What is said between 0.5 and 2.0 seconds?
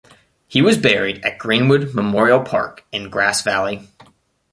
was buried at Greenwood